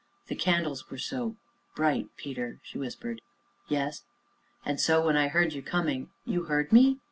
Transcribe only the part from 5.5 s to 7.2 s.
you coming" "You heard me?"